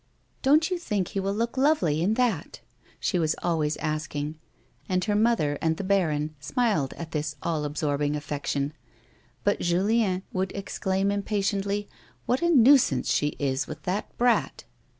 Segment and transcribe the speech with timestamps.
[0.41, 2.61] "Don't you think he will look lovely in that 1"
[2.99, 4.33] she was always asking,
[4.89, 8.73] and her mother and the baron smiled at this all absorbing affection;
[9.43, 11.87] but Julien would exclaim, impatiently,"
[12.25, 14.63] What a nuisance she is with that brat